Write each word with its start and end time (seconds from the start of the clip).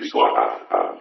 Visual. 0.00 0.97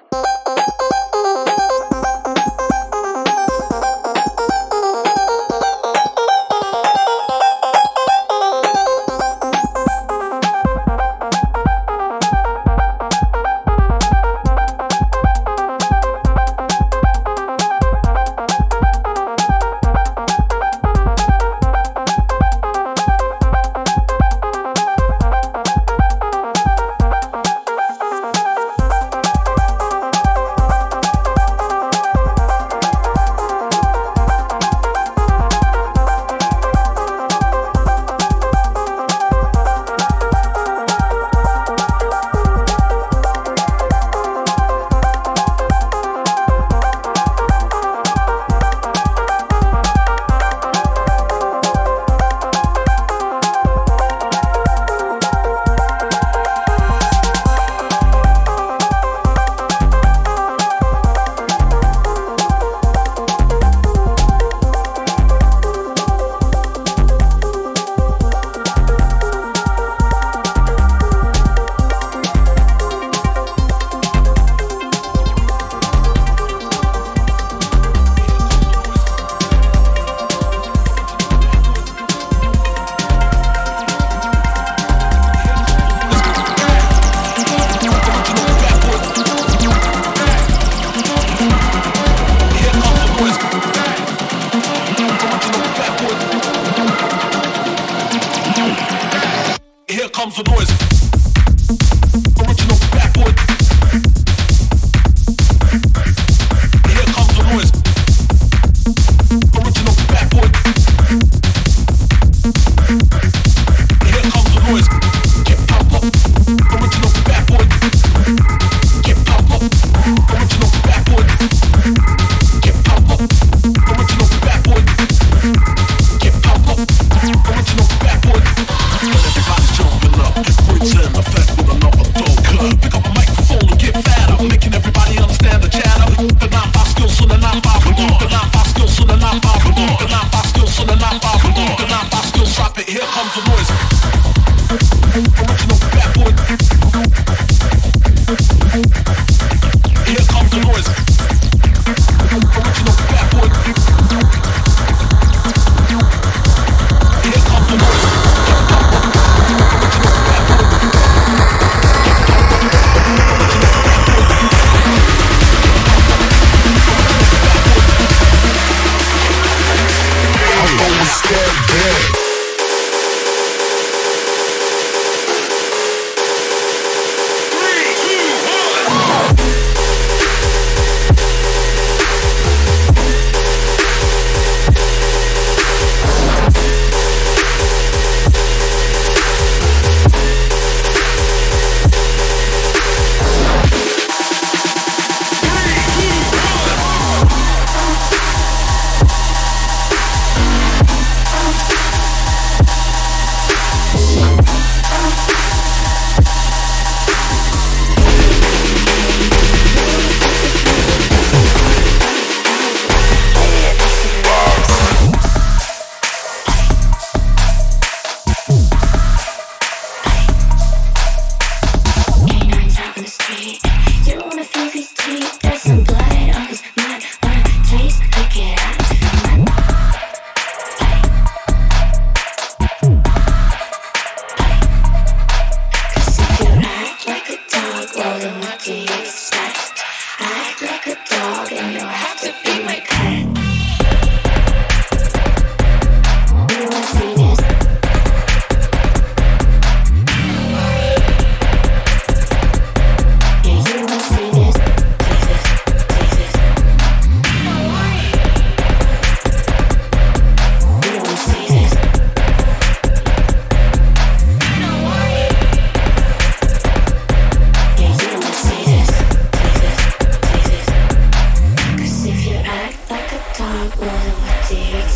don't 273.69 273.79
wanna 273.81 274.86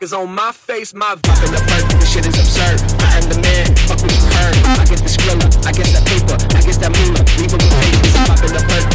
Is 0.00 0.14
on 0.14 0.34
my 0.34 0.50
face, 0.50 0.94
my 0.94 1.14
vibe 1.14 1.52
the 1.52 1.60
perk. 1.68 2.00
This 2.00 2.10
shit 2.10 2.26
is 2.26 2.32
absurd. 2.32 2.80
I 3.02 3.18
am 3.18 3.28
the 3.28 3.38
man, 3.42 3.66
fuck 3.84 3.98
the 3.98 4.08
curve. 4.32 4.56
I 4.80 4.86
get 4.88 4.96
the 4.96 5.10
grilla, 5.12 5.44
I 5.66 5.72
get 5.72 5.92
the 5.92 6.00
paper, 6.08 6.40
I 6.56 6.62
get 6.64 6.80
that 6.80 6.88
moolah. 6.96 7.20
Leave 7.36 7.52
the 7.52 8.64
perk. 8.66 8.89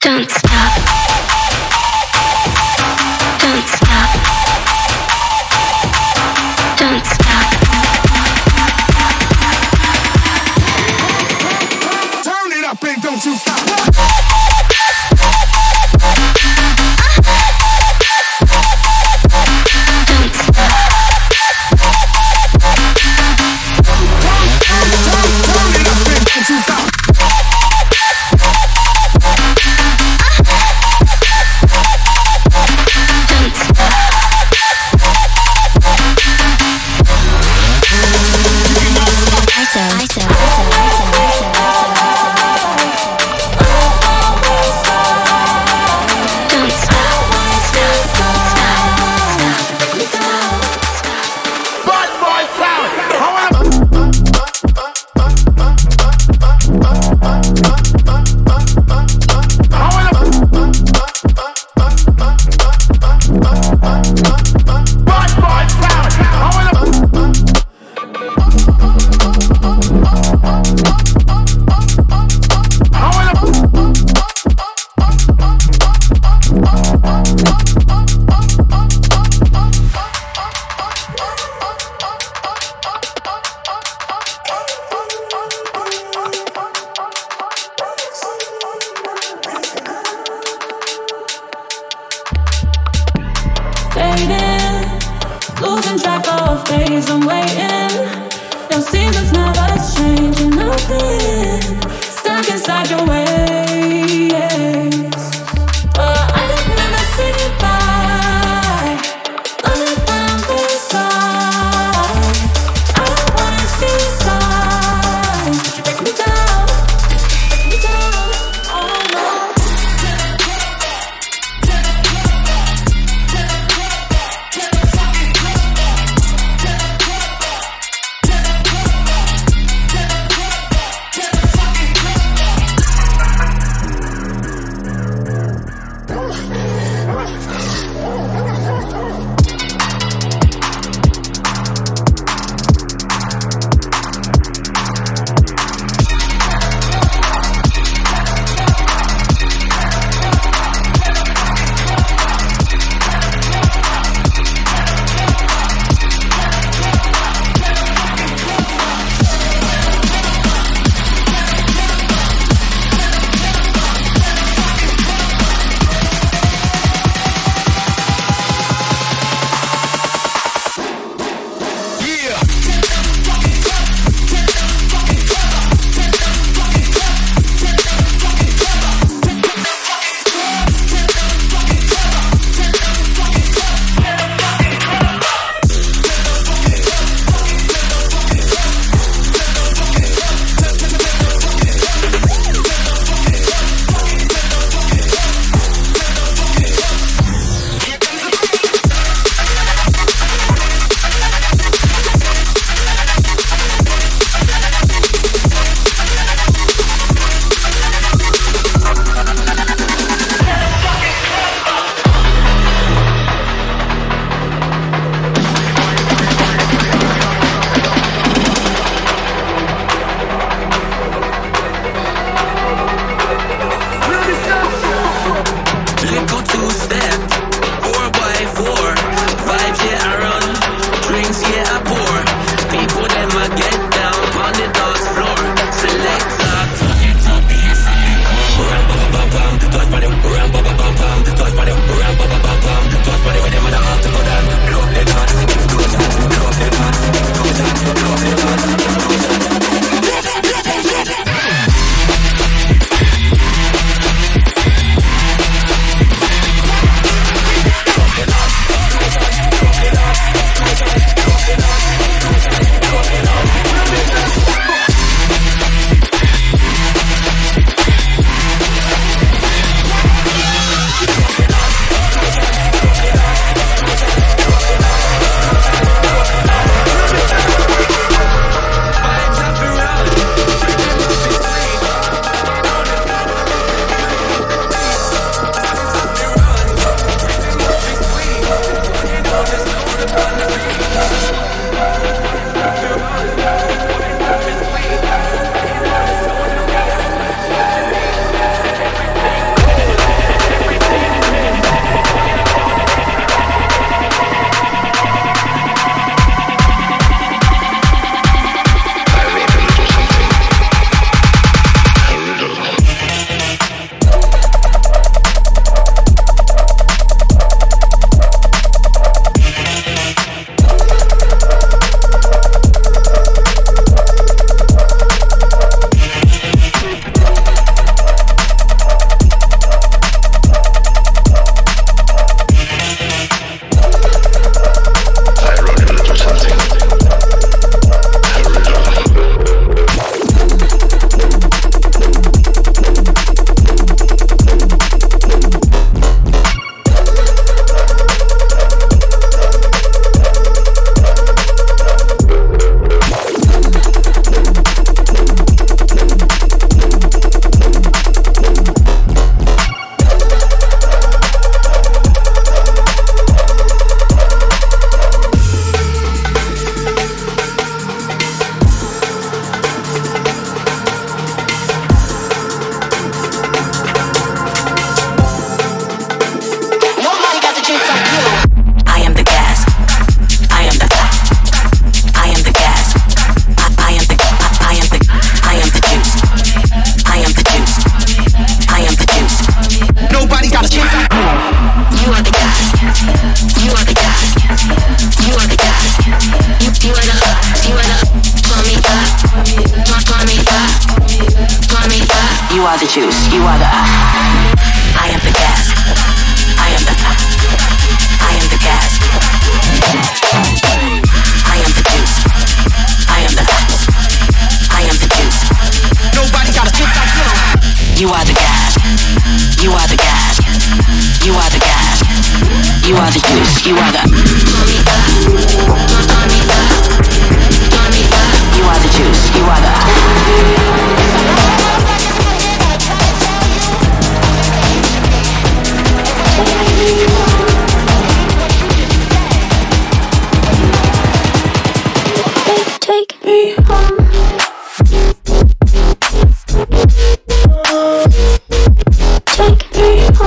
Don't 0.00 0.49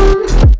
home. 0.04 0.53